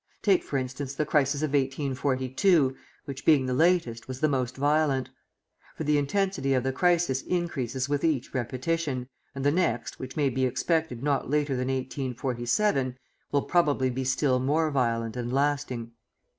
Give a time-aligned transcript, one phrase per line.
[0.23, 5.11] Take, for instance, the crisis of 1842, which, being the latest, was the most violent;
[5.75, 10.29] for the intensity of the crisis increases with each repetition, and the next, which may
[10.29, 12.97] be expected not later than 1847,
[13.31, 15.91] will probably be still more violent and lasting.